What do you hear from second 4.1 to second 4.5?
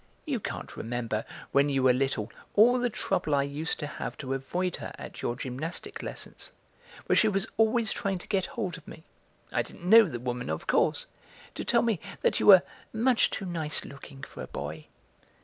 to